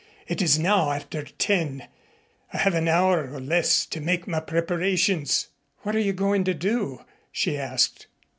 It 0.27 0.41
is 0.41 0.57
now 0.57 0.89
after 0.93 1.21
ten. 1.21 1.87
I 2.51 2.57
have 2.57 2.73
an 2.73 2.87
hour 2.87 3.31
or 3.31 3.39
less 3.39 3.85
to 3.85 4.01
make 4.01 4.25
my 4.27 4.39
preparations." 4.39 5.49
"What 5.83 5.95
are 5.95 5.99
you 5.99 6.11
going 6.11 6.43
to 6.45 6.55
do?" 6.55 7.05
she 7.31 7.55
asked. 7.55 8.07